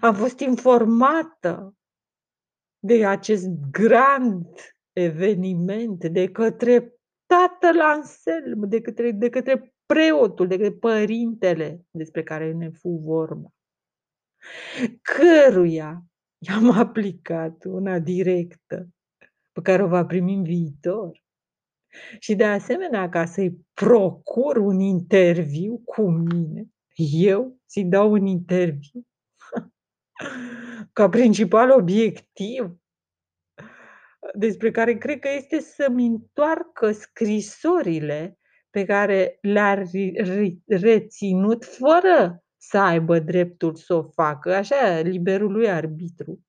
Am 0.00 0.14
fost 0.14 0.38
informată 0.38 1.76
de 2.78 3.06
acest 3.06 3.46
grand 3.70 4.46
eveniment 4.92 6.04
de 6.04 6.30
către 6.30 6.94
tatăl 7.26 7.80
Anselm, 7.80 8.68
de 8.68 8.80
către, 8.80 9.10
de 9.10 9.28
către 9.28 9.74
preotul, 9.86 10.46
de 10.46 10.56
către 10.56 10.72
părintele 10.72 11.86
despre 11.90 12.22
care 12.22 12.52
ne 12.52 12.70
fu 12.70 12.88
vorba, 12.88 13.48
căruia 15.02 16.04
i-am 16.48 16.70
aplicat 16.84 17.64
una 17.64 17.98
directă 17.98 18.88
pe 19.52 19.60
care 19.62 19.82
o 19.82 19.86
va 19.86 20.04
primi 20.04 20.34
în 20.34 20.42
viitor. 20.42 21.20
Și 22.18 22.34
de 22.34 22.44
asemenea, 22.44 23.08
ca 23.08 23.24
să-i 23.24 23.66
procur 23.74 24.56
un 24.56 24.80
interviu 24.80 25.82
cu 25.84 26.10
mine, 26.10 26.68
eu 27.12 27.56
să-i 27.66 27.84
dau 27.84 28.12
un 28.12 28.26
interviu 28.26 29.06
ca 30.92 31.08
principal 31.08 31.70
obiectiv 31.70 32.76
despre 34.34 34.70
care 34.70 34.98
cred 34.98 35.18
că 35.18 35.28
este 35.28 35.60
să-mi 35.60 36.06
întoarcă 36.06 36.92
scrisorile 36.92 38.38
pe 38.70 38.84
care 38.84 39.38
le-a 39.40 39.82
reținut 40.66 41.64
fără 41.64 42.44
să 42.64 42.78
aibă 42.78 43.18
dreptul 43.18 43.74
să 43.74 43.94
o 43.94 44.02
facă, 44.02 44.54
așa, 44.54 45.00
liberul 45.00 45.52
lui 45.52 45.70
arbitru. 45.70 46.44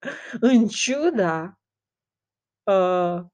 În 0.40 0.66
ciuda 0.66 1.60
uh, 2.62 3.24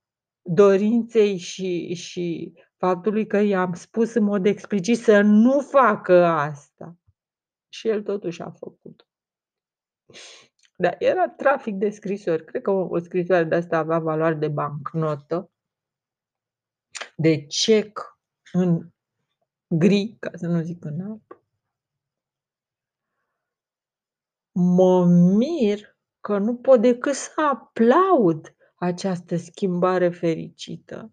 dorinței 0.42 1.36
și, 1.36 1.94
și 1.94 2.54
faptului 2.76 3.26
că 3.26 3.36
i-am 3.36 3.72
spus 3.72 4.14
în 4.14 4.24
mod 4.24 4.46
explicit 4.46 4.98
să 4.98 5.20
nu 5.20 5.60
facă 5.60 6.24
asta. 6.24 6.96
Și 7.68 7.88
el 7.88 8.02
totuși 8.02 8.42
a 8.42 8.50
făcut. 8.50 9.08
Da, 10.76 10.90
era 10.98 11.28
trafic 11.28 11.74
de 11.74 11.90
scrisori. 11.90 12.44
Cred 12.44 12.62
că 12.62 12.70
o, 12.70 12.88
o 12.88 12.98
scrisoare 12.98 13.44
de 13.44 13.54
asta 13.54 13.78
avea 13.78 13.98
valoare 13.98 14.34
de 14.34 14.48
bancnotă, 14.48 15.50
de 17.16 17.46
cec 17.46 18.18
în 18.52 18.88
gri, 19.66 20.16
ca 20.18 20.30
să 20.34 20.46
nu 20.46 20.62
zic 20.62 20.84
în 20.84 21.00
alb. 21.00 21.39
Mă 24.76 25.04
mir 25.06 25.96
că 26.20 26.38
nu 26.38 26.56
pot 26.56 26.80
decât 26.80 27.14
să 27.14 27.30
aplaud 27.36 28.54
această 28.74 29.36
schimbare 29.36 30.08
fericită. 30.08 31.12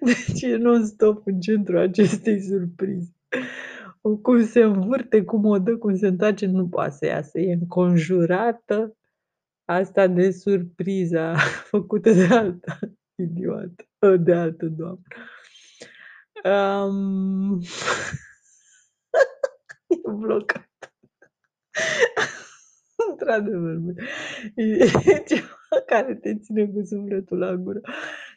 Deci 0.00 0.42
e 0.42 0.56
non-stop 0.56 1.26
în 1.26 1.40
centrul 1.40 1.78
acestei 1.78 2.42
surprize 2.42 3.16
cum 4.14 4.44
se 4.44 4.60
învârte, 4.60 5.24
cum 5.24 5.44
o 5.44 5.58
dă, 5.58 5.76
cum 5.76 5.96
se 5.96 6.06
întoarce, 6.06 6.46
nu 6.46 6.68
poate 6.68 6.90
să 6.90 7.06
iasă. 7.06 7.38
E 7.38 7.52
înconjurată 7.52 8.96
asta 9.64 10.06
de 10.06 10.30
surpriza 10.30 11.36
făcută 11.70 12.12
de 12.12 12.24
alta 12.24 12.78
idiotă, 13.26 14.16
de 14.20 14.34
altă 14.34 14.66
doamnă. 14.66 15.02
Um... 16.44 17.60
e 19.94 20.10
blocat. 20.10 20.68
Într-adevăr, 23.10 23.76
e 24.54 24.86
ceva 25.26 25.56
care 25.86 26.14
te 26.14 26.38
ține 26.38 26.66
cu 26.66 26.82
sufletul 26.84 27.38
la 27.38 27.54
gură. 27.54 27.80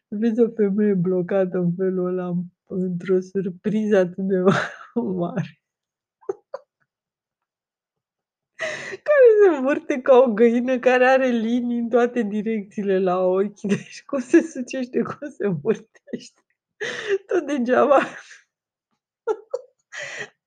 Vezi 0.07 0.41
o 0.41 0.49
femeie 0.55 0.93
blocată 0.93 1.57
în 1.57 1.73
felul 1.77 2.05
ăla, 2.05 2.33
într-o 2.67 3.19
surpriză 3.19 3.97
atât 3.97 4.27
de 4.27 4.39
mare. 5.19 5.61
Care 8.89 9.27
se 9.41 9.55
învârte 9.55 10.01
ca 10.01 10.17
o 10.17 10.33
găină 10.33 10.79
care 10.79 11.05
are 11.05 11.27
linii 11.27 11.79
în 11.79 11.89
toate 11.89 12.21
direcțiile 12.21 12.99
la 12.99 13.17
ochi. 13.17 13.61
Deci 13.61 14.03
cum 14.05 14.19
se 14.19 14.41
sucește, 14.41 15.01
cum 15.01 15.29
se 15.29 15.45
învârtește. 15.45 16.41
Tot 17.27 17.45
degeaba. 17.45 17.99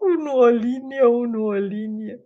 Unul 0.02 0.38
o 0.38 0.48
linie, 0.48 1.04
unul 1.06 1.40
o 1.46 1.52
linie. 1.52 2.20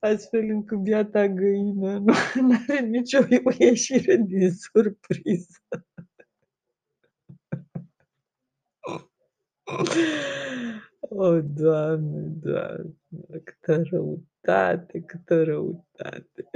Astfel 0.00 0.48
încât 0.50 0.78
biata 0.78 1.28
găină 1.28 1.98
nu 1.98 2.14
are 2.68 2.80
nicio 2.80 3.18
ieșire 3.58 4.16
din 4.16 4.52
surpriză. 4.52 5.58
O, 11.10 11.40
Doamne, 11.42 12.28
Doamne, 12.40 12.94
câtă 13.44 13.82
răutate, 13.90 15.00
câtă 15.02 15.44
răutate. 15.44 16.48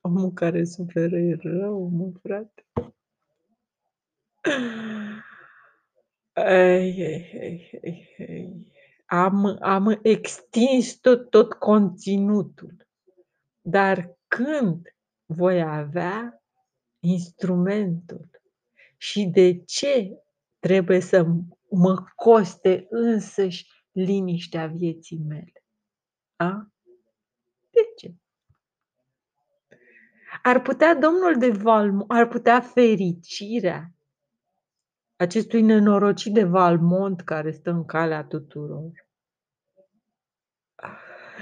Omul 0.00 0.32
care 0.32 0.64
suferă 0.64 1.18
e 1.18 1.36
rău, 1.42 1.88
mă, 1.88 2.12
frate. 2.22 2.64
Ai, 6.32 7.02
ai, 7.02 7.40
ai, 7.40 7.70
ai, 7.84 8.14
ai. 8.28 8.66
Am, 9.12 9.56
am 9.60 9.98
extins 10.02 10.94
tot, 11.00 11.30
tot 11.30 11.52
conținutul. 11.52 12.88
Dar 13.60 14.18
când 14.28 14.96
voi 15.26 15.62
avea 15.62 16.42
instrumentul 16.98 18.30
și 18.96 19.24
de 19.24 19.62
ce 19.64 20.22
trebuie 20.58 21.00
să 21.00 21.26
mă 21.70 22.04
coste 22.14 22.86
însăși 22.90 23.66
liniștea 23.92 24.66
vieții 24.66 25.18
mele. 25.18 25.64
A? 26.36 26.72
De 27.70 27.80
ce? 27.96 28.14
Ar 30.42 30.62
putea 30.62 30.94
domnul 30.94 31.38
de 31.38 31.50
Valmont, 31.50 32.10
ar 32.10 32.28
putea 32.28 32.60
fericirea 32.60 33.94
acestui 35.20 35.62
nenorocit 35.62 36.32
de 36.32 36.44
Valmont 36.44 37.20
care 37.20 37.50
stă 37.50 37.70
în 37.70 37.84
calea 37.84 38.24
tuturor 38.24 39.08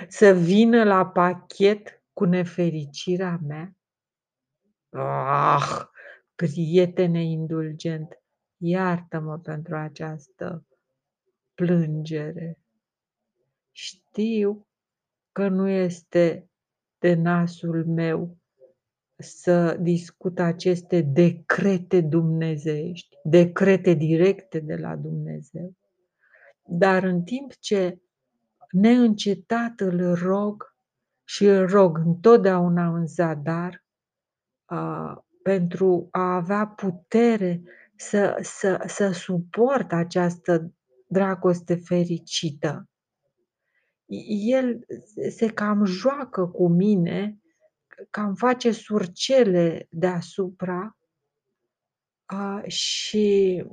să 0.08 0.32
vină 0.32 0.84
la 0.84 1.06
pachet 1.06 2.02
cu 2.12 2.24
nefericirea 2.24 3.38
mea? 3.46 3.76
Ah, 4.90 5.80
prietene 6.34 7.22
indulgent, 7.22 8.22
Iartă-mă 8.56 9.38
pentru 9.38 9.76
această 9.76 10.66
plângere. 11.54 12.58
Știu 13.70 14.66
că 15.32 15.48
nu 15.48 15.68
este 15.68 16.50
de 16.98 17.14
nasul 17.14 17.84
meu 17.86 18.36
să 19.18 19.76
discut 19.80 20.38
aceste 20.38 21.00
decrete 21.00 22.00
dumnezeiești, 22.00 23.16
decrete 23.24 23.92
directe 23.92 24.60
de 24.60 24.76
la 24.76 24.96
Dumnezeu. 24.96 25.74
Dar 26.62 27.02
în 27.02 27.22
timp 27.22 27.52
ce 27.54 28.00
neîncetat 28.70 29.80
îl 29.80 30.14
rog 30.14 30.76
și 31.24 31.44
îl 31.44 31.66
rog 31.66 31.98
întotdeauna 31.98 32.96
în 32.96 33.06
zadar 33.06 33.84
a, 34.64 35.26
pentru 35.42 36.08
a 36.10 36.34
avea 36.34 36.66
putere 36.66 37.62
să, 37.96 38.38
să, 38.42 38.84
să 38.86 39.10
suport 39.10 39.92
această 39.92 40.72
dragoste 41.06 41.74
fericită. 41.74 42.88
El 44.46 44.86
se 45.30 45.48
cam 45.48 45.84
joacă 45.84 46.46
cu 46.46 46.68
mine, 46.68 47.37
cam 48.10 48.34
face 48.34 48.70
surcele 48.70 49.86
deasupra 49.90 50.98
a, 52.24 52.62
și 52.66 53.64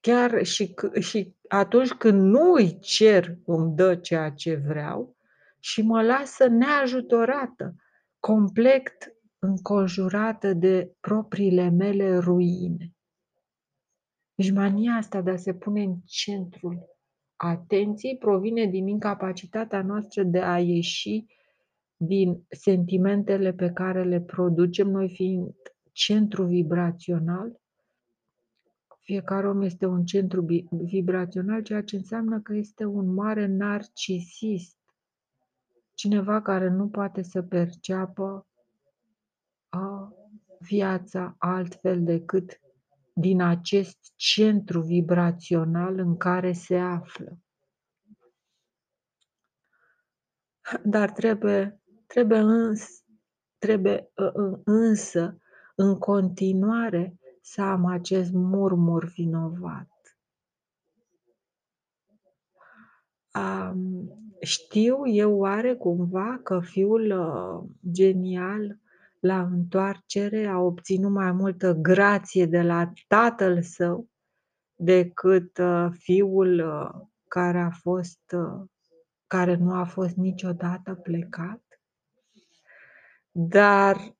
chiar 0.00 0.44
și, 0.44 0.74
și 1.00 1.34
atunci 1.48 1.92
când 1.92 2.22
nu 2.22 2.52
îi 2.52 2.78
cer, 2.78 3.38
îmi 3.44 3.74
dă 3.76 3.96
ceea 3.96 4.30
ce 4.30 4.54
vreau 4.54 5.16
și 5.58 5.82
mă 5.82 6.02
lasă 6.02 6.46
neajutorată, 6.46 7.74
complet 8.20 9.16
înconjurată 9.38 10.52
de 10.52 10.92
propriile 11.00 11.68
mele 11.68 12.18
ruine. 12.18 12.92
Deci 14.34 14.50
mania 14.50 14.92
asta 14.92 15.20
de 15.20 15.30
a 15.30 15.36
se 15.36 15.54
pune 15.54 15.82
în 15.82 15.96
centrul 16.04 16.96
atenției 17.36 18.16
provine 18.16 18.66
din 18.66 18.86
incapacitatea 18.86 19.82
noastră 19.82 20.22
de 20.22 20.40
a 20.40 20.58
ieși 20.58 21.24
din 22.00 22.46
sentimentele 22.48 23.52
pe 23.52 23.70
care 23.70 24.04
le 24.04 24.20
producem, 24.20 24.88
noi 24.88 25.08
fiind 25.08 25.54
centru 25.92 26.44
vibrațional. 26.44 27.60
Fiecare 28.98 29.48
om 29.48 29.62
este 29.62 29.86
un 29.86 30.04
centru 30.04 30.46
vibrațional, 30.70 31.62
ceea 31.62 31.82
ce 31.82 31.96
înseamnă 31.96 32.40
că 32.40 32.54
este 32.54 32.84
un 32.84 33.14
mare 33.14 33.46
narcisist. 33.46 34.76
Cineva 35.94 36.42
care 36.42 36.68
nu 36.68 36.88
poate 36.88 37.22
să 37.22 37.42
perceapă 37.42 38.46
a, 39.68 40.12
viața 40.58 41.34
altfel 41.38 42.04
decât 42.04 42.60
din 43.12 43.40
acest 43.42 44.12
centru 44.16 44.80
vibrațional 44.80 45.98
în 45.98 46.16
care 46.16 46.52
se 46.52 46.78
află. 46.78 47.38
Dar 50.84 51.10
trebuie, 51.10 51.80
trebuie, 52.08 52.38
îns, 52.38 53.04
trebuie 53.58 54.10
ă, 54.18 54.32
ă, 54.36 54.60
însă 54.64 55.38
în 55.74 55.98
continuare 55.98 57.18
să 57.40 57.62
am 57.62 57.86
acest 57.86 58.32
murmur 58.32 59.04
vinovat. 59.04 59.88
Um, 63.34 64.12
știu 64.40 65.06
eu 65.06 65.38
oare 65.38 65.74
cumva 65.74 66.40
că 66.42 66.60
fiul 66.60 67.10
uh, 67.10 67.70
genial 67.92 68.78
la 69.20 69.42
întoarcere 69.42 70.46
a 70.46 70.58
obținut 70.58 71.10
mai 71.10 71.32
multă 71.32 71.72
grație 71.72 72.46
de 72.46 72.62
la 72.62 72.92
tatăl 73.08 73.62
său 73.62 74.08
decât 74.74 75.58
uh, 75.58 75.86
fiul 75.90 76.58
uh, 76.58 77.06
care 77.28 77.58
a 77.58 77.70
fost 77.70 78.32
uh, 78.32 78.66
care 79.26 79.54
nu 79.54 79.74
a 79.74 79.84
fost 79.84 80.16
niciodată 80.16 80.94
plecat? 80.94 81.67
Dar 83.30 84.16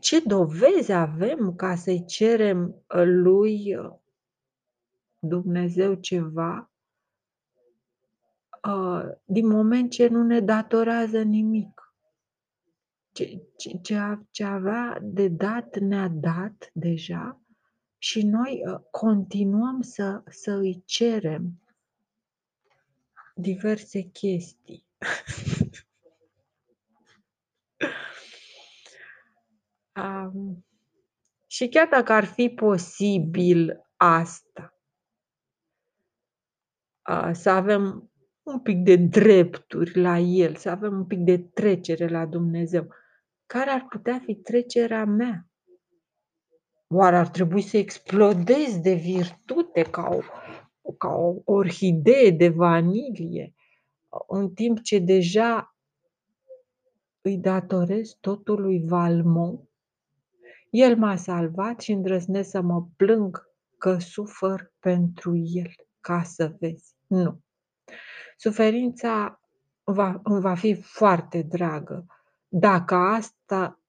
ce 0.00 0.20
dovezi 0.20 0.92
avem 0.92 1.54
ca 1.54 1.74
să-i 1.74 2.04
cerem 2.04 2.84
lui 3.04 3.76
Dumnezeu 5.18 5.94
ceva 5.94 6.70
din 9.24 9.46
moment 9.46 9.90
ce 9.90 10.06
nu 10.08 10.22
ne 10.22 10.40
datorează 10.40 11.22
nimic? 11.22 11.94
Ce, 13.12 13.42
ce, 13.56 13.78
ce, 13.82 13.96
a, 13.96 14.20
ce 14.30 14.44
avea 14.44 14.98
de 15.02 15.28
dat 15.28 15.78
ne-a 15.78 16.08
dat 16.08 16.70
deja 16.72 17.40
și 17.98 18.22
noi 18.22 18.62
uh, 18.66 18.80
continuăm 18.90 19.80
să, 19.80 20.22
să 20.28 20.52
îi 20.52 20.82
cerem 20.84 21.60
diverse 23.34 24.00
chestii. 24.02 24.84
um, 30.00 30.64
și 31.46 31.68
chiar 31.68 31.88
dacă 31.88 32.12
ar 32.12 32.24
fi 32.24 32.48
posibil 32.48 33.88
asta, 33.96 34.74
uh, 37.10 37.30
să 37.32 37.50
avem 37.50 38.10
un 38.42 38.60
pic 38.60 38.84
de 38.84 38.96
drepturi 38.96 40.00
la 40.00 40.18
El, 40.18 40.54
să 40.54 40.70
avem 40.70 40.92
un 40.92 41.06
pic 41.06 41.18
de 41.18 41.38
trecere 41.38 42.08
la 42.08 42.26
Dumnezeu, 42.26 42.88
care 43.46 43.70
ar 43.70 43.86
putea 43.88 44.20
fi 44.24 44.34
trecerea 44.34 45.04
mea? 45.04 45.48
Oare 46.86 47.16
ar 47.16 47.28
trebui 47.28 47.62
să 47.62 47.76
explodez 47.76 48.80
de 48.80 48.94
virtute 48.94 49.82
ca 49.82 50.08
o, 50.82 50.92
ca 50.92 51.08
o 51.08 51.42
orhidee 51.44 52.30
de 52.30 52.48
vanilie, 52.48 53.54
în 54.28 54.54
timp 54.54 54.80
ce 54.82 54.98
deja 54.98 55.76
îi 57.20 57.36
datorez 57.38 58.16
totul 58.20 58.60
lui 58.60 58.84
Valmont? 58.86 59.69
El 60.70 60.96
m-a 60.96 61.16
salvat 61.16 61.80
și 61.80 61.92
îndrăznesc 61.92 62.50
să 62.50 62.60
mă 62.60 62.86
plâng 62.96 63.48
că 63.78 63.98
sufăr 63.98 64.72
pentru 64.78 65.36
el, 65.36 65.70
ca 66.00 66.22
să 66.22 66.56
vezi. 66.58 66.94
Nu. 67.06 67.40
Suferința 68.36 69.40
va, 69.84 70.20
îmi 70.22 70.40
va 70.40 70.54
fi 70.54 70.74
foarte 70.74 71.42
dragă 71.42 72.06
dacă 72.52 72.94
asta, 72.94 73.80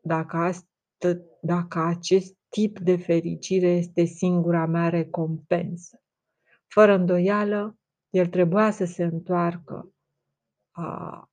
dacă 0.00 0.36
asta, 0.36 1.16
dacă 1.40 1.78
acest 1.78 2.36
tip 2.48 2.78
de 2.78 2.96
fericire 2.96 3.68
este 3.68 4.04
singura 4.04 4.66
mea 4.66 4.88
recompensă. 4.88 6.00
Fără 6.66 6.94
îndoială, 6.94 7.78
el 8.10 8.26
trebuia 8.26 8.70
să 8.70 8.84
se 8.84 9.04
întoarcă 9.04 9.94
a, 10.70 11.30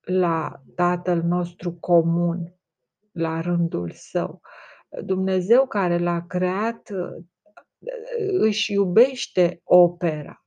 la 0.00 0.62
Tatăl 0.74 1.22
nostru 1.22 1.72
comun, 1.72 2.54
la 3.12 3.40
rândul 3.40 3.90
său. 3.94 4.40
Dumnezeu 5.04 5.66
care 5.66 5.98
l-a 5.98 6.26
creat 6.26 6.90
își 8.38 8.72
iubește 8.72 9.60
opera. 9.64 10.44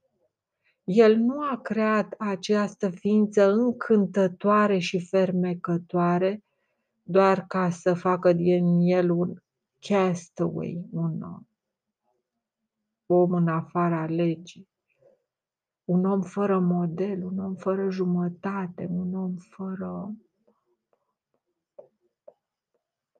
El 0.84 1.16
nu 1.16 1.42
a 1.42 1.60
creat 1.62 2.16
această 2.18 2.90
ființă 2.90 3.52
încântătoare 3.52 4.78
și 4.78 5.08
fermecătoare 5.08 6.44
doar 7.04 7.46
ca 7.48 7.70
să 7.70 7.94
facă 7.94 8.34
din 8.34 8.80
el 8.82 9.10
un 9.10 9.34
castaway, 9.80 10.86
un 10.92 11.22
om 13.06 13.32
în 13.32 13.48
afara 13.48 14.06
legii, 14.06 14.68
un 15.86 16.06
om 16.06 16.22
fără 16.22 16.60
model, 16.60 17.24
un 17.24 17.40
om 17.40 17.56
fără 17.56 17.90
jumătate, 17.90 18.88
un 18.90 19.14
om 19.14 19.36
fără 19.36 20.12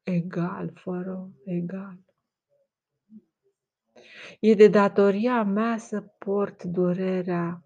egal, 0.06 0.72
fără 0.74 1.32
egal. 1.46 2.00
E 4.40 4.54
de 4.54 4.68
datoria 4.68 5.44
mea 5.44 5.78
să 5.78 6.02
port 6.02 6.64
durerea 6.64 7.64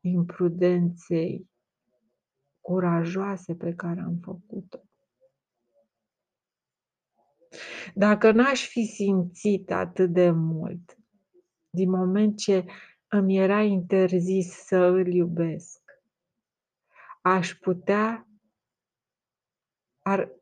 imprudenței 0.00 1.50
curajoase 2.60 3.54
pe 3.54 3.74
care 3.74 4.00
am 4.00 4.18
făcut-o. 4.22 4.82
Dacă 7.94 8.32
n-aș 8.32 8.68
fi 8.68 8.84
simțit 8.84 9.70
atât 9.70 10.12
de 10.12 10.30
mult, 10.30 10.98
din 11.70 11.90
moment 11.90 12.38
ce 12.38 12.64
îmi 13.08 13.36
era 13.36 13.62
interzis 13.62 14.48
să 14.48 14.76
îl 14.76 15.06
iubesc, 15.06 15.80
aș 17.20 17.54
putea, 17.54 18.28
ar, 20.02 20.37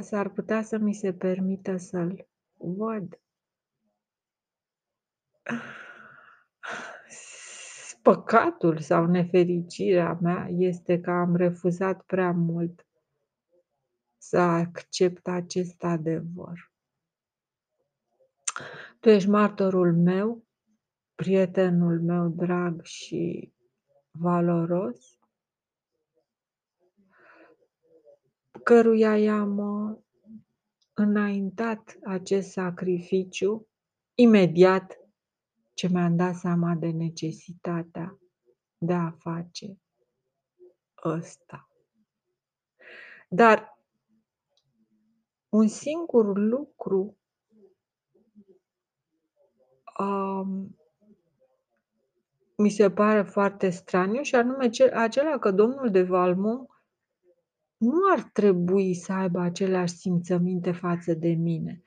s-ar 0.00 0.28
putea 0.28 0.62
să 0.62 0.76
mi 0.78 0.94
se 0.94 1.12
permită 1.12 1.76
să-l 1.76 2.28
văd. 2.54 3.20
Păcatul 8.02 8.78
sau 8.78 9.06
nefericirea 9.06 10.18
mea 10.20 10.46
este 10.50 11.00
că 11.00 11.10
am 11.10 11.36
refuzat 11.36 12.02
prea 12.02 12.32
mult 12.32 12.86
să 14.18 14.38
accept 14.38 15.26
acest 15.26 15.82
adevăr. 15.82 16.72
Tu 19.00 19.08
ești 19.08 19.28
martorul 19.28 19.96
meu, 19.96 20.44
prietenul 21.14 22.00
meu 22.00 22.28
drag 22.28 22.82
și 22.82 23.52
valoros, 24.10 25.19
căruia 28.62 29.16
i-am 29.16 29.58
uh, 29.58 29.98
înaintat 30.94 31.98
acest 32.04 32.50
sacrificiu 32.50 33.66
imediat 34.14 34.98
ce 35.74 35.88
mi-am 35.88 36.16
dat 36.16 36.34
seama 36.34 36.74
de 36.74 36.90
necesitatea 36.90 38.18
de 38.78 38.92
a 38.92 39.10
face 39.10 39.78
ăsta. 41.04 41.68
Dar 43.28 43.78
un 45.48 45.68
singur 45.68 46.38
lucru 46.38 47.18
um, 49.98 50.76
mi 52.56 52.70
se 52.70 52.90
pare 52.90 53.22
foarte 53.22 53.70
straniu 53.70 54.22
și 54.22 54.34
anume 54.34 54.68
cel, 54.68 54.92
acela 54.92 55.38
că 55.38 55.50
domnul 55.50 55.90
de 55.90 56.02
Valmont 56.02 56.69
nu 57.80 57.98
ar 58.12 58.22
trebui 58.22 58.94
să 58.94 59.12
aibă 59.12 59.40
aceleași 59.40 59.94
simțăminte 59.94 60.72
față 60.72 61.14
de 61.14 61.28
mine. 61.28 61.82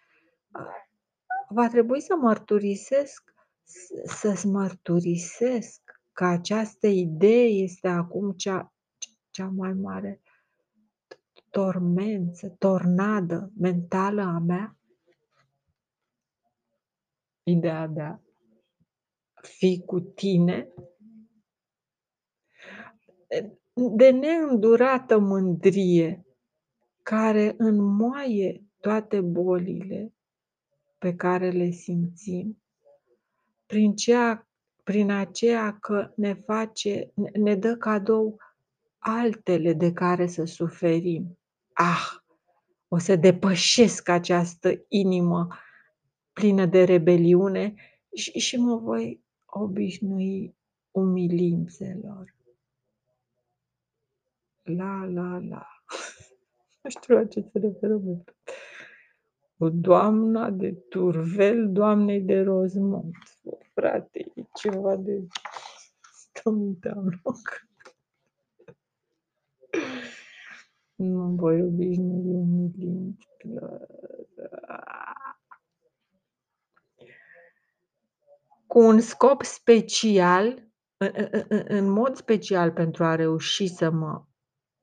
Va 1.50 1.68
trebui 1.68 2.02
să 2.02 2.16
mărturisesc 2.16 3.34
să-ți 4.06 4.48
mărturisesc 4.48 5.82
că 6.14 6.26
această 6.26 6.88
idee 6.88 7.46
este 7.46 7.88
acum 7.88 8.32
cea, 8.32 8.74
cea 9.30 9.48
mai 9.48 9.74
mare 9.74 10.22
tormență, 11.50 12.50
tornadă 12.50 13.52
mentală 13.60 14.22
a 14.22 14.40
mea? 14.40 14.78
Ideea 17.44 17.88
de 17.88 18.02
a 18.02 18.20
fi 19.42 19.84
cu 19.86 20.00
tine 20.00 20.74
de 23.74 24.10
neîndurată 24.10 25.18
mândrie 25.18 26.26
care 27.02 27.56
înmoaie 27.58 28.64
toate 28.80 29.22
bolile 29.22 30.14
pe 30.98 31.16
care 31.16 31.50
le 31.50 31.70
simțim, 31.70 32.64
prin, 33.66 33.96
ceea, 33.96 34.48
prin 34.84 35.12
aceea 35.12 35.78
că 35.80 36.12
ne 36.16 36.34
face, 36.34 37.12
ne 37.34 37.56
dă 37.56 37.76
cadou 37.76 38.38
altele 38.98 39.74
de 39.74 39.94
care 39.94 40.28
să 40.28 40.44
suferim. 40.44 41.38
Ah, 41.74 42.12
o 42.88 42.98
să 42.98 43.16
depășesc 43.16 44.10
această 44.10 44.86
inimă 44.88 45.48
plină 46.34 46.66
de 46.66 46.84
rebeliune 46.84 47.74
și, 48.16 48.40
și 48.40 48.58
mă 48.58 48.76
voi 48.76 49.24
obișnui 49.46 50.56
umilințelor. 50.92 52.36
La, 54.64 55.06
la, 55.06 55.40
la. 55.40 55.68
Nu 56.82 56.90
știu 56.90 57.16
la 57.16 57.26
ce 57.26 57.42
se 57.42 57.60
referă. 57.60 58.02
O 59.58 59.70
doamna 59.70 60.50
de 60.50 60.72
turvel, 60.90 61.72
doamnei 61.72 62.22
de 62.22 62.42
rozmont. 62.42 63.16
Frate, 63.74 64.32
e 64.36 64.44
ceva 64.54 64.96
de... 64.96 65.28
Stă 66.14 66.50
mintea 66.50 66.94
loc. 66.96 67.40
Nu 70.96 71.36
voi 71.36 71.62
obișnui 71.62 72.34
umilințelor. 72.34 73.88
Cu 78.68 78.80
un 78.80 79.00
scop 79.00 79.44
special, 79.44 80.68
în 81.68 81.90
mod 81.90 82.16
special 82.16 82.72
pentru 82.72 83.04
a 83.04 83.16
reuși 83.16 83.68
să 83.68 83.90
mă 83.90 84.26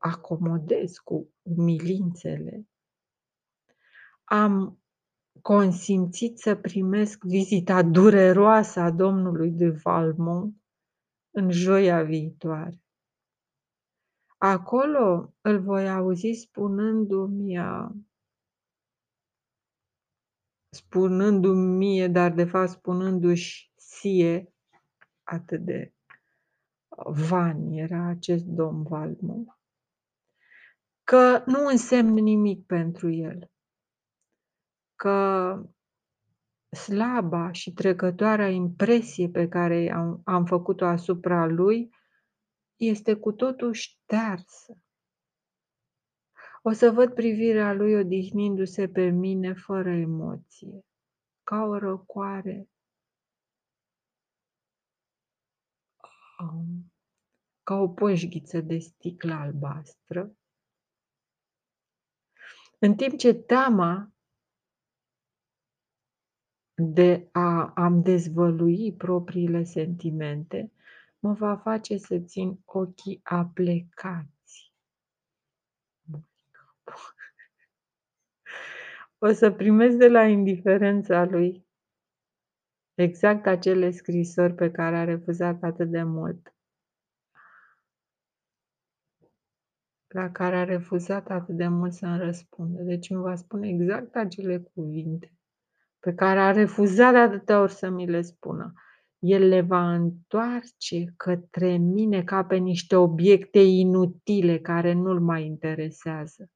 acomodez 0.00 0.96
cu 0.96 1.32
umilințele, 1.42 2.68
am 4.24 4.82
consimțit 5.42 6.38
să 6.38 6.56
primesc 6.56 7.22
vizita 7.24 7.82
dureroasă 7.82 8.80
a 8.80 8.90
domnului 8.90 9.50
de 9.50 9.68
Valmont 9.68 10.56
în 11.30 11.50
joia 11.50 12.02
viitoare. 12.02 12.82
Acolo 14.38 15.34
îl 15.40 15.60
voi 15.60 15.90
auzi 15.90 16.32
spunându-mi 16.32 17.58
spunându-mi 20.70 21.76
mie, 21.76 22.08
dar 22.08 22.32
de 22.32 22.44
fapt 22.44 22.68
spunându-și 22.68 23.72
sie, 23.76 24.54
atât 25.22 25.64
de 25.64 25.94
van 27.04 27.70
era 27.70 28.08
acest 28.08 28.44
domn 28.44 28.82
Valmont, 28.82 29.59
că 31.10 31.42
nu 31.46 31.66
însemn 31.66 32.12
nimic 32.12 32.66
pentru 32.66 33.10
el, 33.10 33.50
că 34.94 35.56
slaba 36.76 37.52
și 37.52 37.72
trecătoarea 37.72 38.48
impresie 38.48 39.28
pe 39.28 39.48
care 39.48 39.92
am, 39.92 40.20
am 40.24 40.44
făcut-o 40.44 40.84
asupra 40.84 41.46
lui 41.46 41.90
este 42.76 43.14
cu 43.14 43.32
totul 43.32 43.72
ștearsă. 43.72 44.82
O 46.62 46.72
să 46.72 46.90
văd 46.90 47.14
privirea 47.14 47.72
lui 47.72 47.94
odihnindu-se 47.94 48.88
pe 48.88 49.08
mine 49.08 49.52
fără 49.52 49.90
emoție, 49.90 50.84
ca 51.42 51.62
o 51.62 51.78
răcoare, 51.78 52.68
um, 56.38 56.92
ca 57.62 57.74
o 57.74 57.88
poșghiță 57.88 58.60
de 58.60 58.78
sticlă 58.78 59.32
albastră, 59.32 60.34
în 62.82 62.94
timp 62.94 63.16
ce 63.16 63.34
teama 63.34 64.12
de 66.74 67.28
a 67.32 67.72
am 67.74 68.02
dezvălui 68.02 68.94
propriile 68.96 69.64
sentimente 69.64 70.72
mă 71.18 71.32
va 71.32 71.56
face 71.56 71.96
să 71.96 72.18
țin 72.18 72.60
ochii 72.64 73.20
aplecați. 73.22 74.72
O 79.18 79.32
să 79.32 79.52
primesc 79.52 79.96
de 79.96 80.08
la 80.08 80.24
indiferența 80.24 81.24
lui 81.24 81.66
exact 82.94 83.46
acele 83.46 83.90
scrisori 83.90 84.54
pe 84.54 84.70
care 84.70 84.96
a 84.96 85.04
refuzat 85.04 85.62
atât 85.62 85.90
de 85.90 86.02
mult. 86.02 86.54
La 90.12 90.30
care 90.30 90.56
a 90.56 90.64
refuzat 90.64 91.30
atât 91.30 91.56
de 91.56 91.68
mult 91.68 91.92
să-mi 91.92 92.18
răspundă. 92.18 92.82
Deci 92.82 93.10
îmi 93.10 93.22
va 93.22 93.34
spune 93.34 93.68
exact 93.68 94.14
acele 94.14 94.58
cuvinte 94.58 95.34
pe 96.00 96.14
care 96.14 96.40
a 96.40 96.50
refuzat 96.50 97.12
de 97.12 97.18
atâtea 97.18 97.60
ori 97.60 97.72
să 97.72 97.88
mi 97.88 98.06
le 98.06 98.22
spună. 98.22 98.72
El 99.18 99.48
le 99.48 99.60
va 99.60 99.94
întoarce 99.94 101.04
către 101.16 101.76
mine 101.76 102.24
ca 102.24 102.44
pe 102.44 102.56
niște 102.56 102.96
obiecte 102.96 103.58
inutile 103.58 104.58
care 104.58 104.92
nu-l 104.92 105.20
mai 105.20 105.44
interesează. 105.44 106.50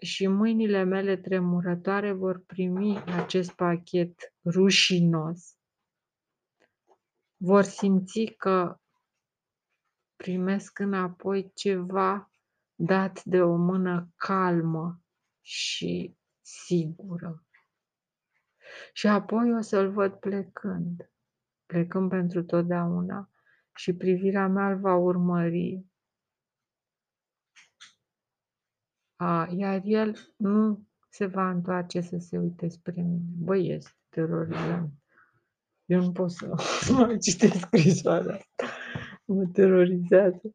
Și 0.00 0.26
mâinile 0.26 0.82
mele 0.82 1.16
tremurătoare 1.16 2.12
vor 2.12 2.42
primi 2.46 2.96
acest 2.96 3.52
pachet 3.52 4.34
rușinos. 4.44 5.56
Vor 7.36 7.62
simți 7.62 8.24
că 8.24 8.80
primesc 10.22 10.78
înapoi 10.78 11.52
ceva 11.54 12.30
dat 12.74 13.24
de 13.24 13.42
o 13.42 13.56
mână 13.56 14.12
calmă 14.16 15.02
și 15.40 16.16
sigură. 16.40 17.44
Și 18.92 19.06
apoi 19.06 19.54
o 19.54 19.60
să-l 19.60 19.92
văd 19.92 20.14
plecând, 20.14 21.10
plecând 21.66 22.08
pentru 22.08 22.42
totdeauna 22.44 23.30
și 23.74 23.92
privirea 23.92 24.46
mea 24.46 24.70
îl 24.70 24.78
va 24.78 24.94
urmări. 24.94 25.84
A, 29.16 29.48
iar 29.56 29.80
el 29.84 30.34
nu 30.36 30.86
se 31.08 31.26
va 31.26 31.50
întoarce 31.50 32.00
să 32.00 32.16
se 32.18 32.38
uite 32.38 32.68
spre 32.68 33.02
mine. 33.02 33.24
Băi, 33.38 33.68
este 33.68 33.96
terorizant. 34.08 34.92
Eu 35.84 36.00
nu 36.00 36.12
pot 36.12 36.30
să 36.30 36.46
mai 36.92 37.18
citesc 37.18 37.58
scrisoarea 37.58 38.34
asta. 38.34 38.49
Mă 39.32 39.46
terorizează. 39.52 40.54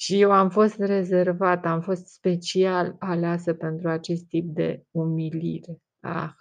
Și 0.00 0.20
eu 0.20 0.32
am 0.32 0.50
fost 0.50 0.76
rezervată, 0.78 1.68
am 1.68 1.80
fost 1.80 2.06
special 2.06 2.96
aleasă 2.98 3.54
pentru 3.54 3.88
acest 3.88 4.26
tip 4.26 4.54
de 4.54 4.86
umilire. 4.90 5.82
Ah, 6.00 6.32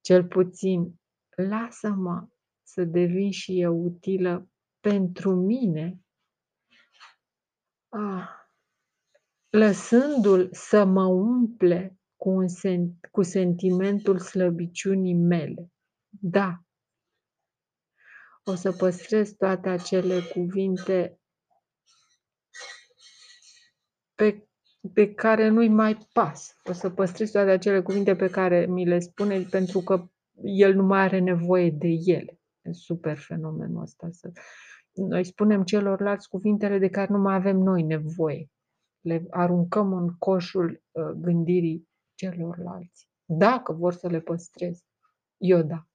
cel 0.00 0.24
puțin, 0.26 1.00
lasă-mă 1.36 2.28
să 2.62 2.84
devin 2.84 3.30
și 3.30 3.60
eu 3.60 3.84
utilă 3.84 4.48
pentru 4.80 5.34
mine. 5.34 6.00
Ah, 7.88 8.28
lăsându-l 9.50 10.48
să 10.52 10.84
mă 10.84 11.04
umple 11.04 11.98
cu, 12.16 12.28
un 12.30 12.46
sen- 12.48 13.10
cu 13.10 13.22
sentimentul 13.22 14.18
slăbiciunii 14.18 15.14
mele. 15.14 15.70
Da, 16.08 16.65
o 18.48 18.54
să 18.54 18.72
păstrez 18.72 19.32
toate 19.32 19.68
acele 19.68 20.20
cuvinte 20.20 21.20
pe, 24.14 24.48
pe 24.92 25.14
care 25.14 25.48
nu-i 25.48 25.68
mai 25.68 25.98
pas. 26.12 26.56
O 26.64 26.72
să 26.72 26.90
păstrez 26.90 27.30
toate 27.30 27.50
acele 27.50 27.82
cuvinte 27.82 28.16
pe 28.16 28.30
care 28.30 28.66
mi 28.66 28.86
le 28.86 28.98
spune 28.98 29.42
pentru 29.42 29.80
că 29.80 30.08
el 30.42 30.74
nu 30.74 30.82
mai 30.82 31.00
are 31.00 31.18
nevoie 31.18 31.70
de 31.70 31.88
ele. 32.04 32.40
E 32.62 32.72
super 32.72 33.18
fenomenul 33.18 33.82
ăsta. 33.82 34.08
Să... 34.10 34.32
Noi 34.92 35.24
spunem 35.24 35.64
celorlalți 35.64 36.28
cuvintele 36.28 36.78
de 36.78 36.88
care 36.88 37.12
nu 37.12 37.18
mai 37.18 37.34
avem 37.34 37.56
noi 37.56 37.82
nevoie. 37.82 38.50
Le 39.00 39.26
aruncăm 39.30 39.92
în 39.92 40.16
coșul 40.18 40.82
uh, 40.90 41.04
gândirii 41.04 41.88
celorlalți. 42.14 43.08
Dacă 43.24 43.72
vor 43.72 43.92
să 43.92 44.08
le 44.08 44.20
păstreze. 44.20 44.82
Eu 45.36 45.62
da. 45.62 45.86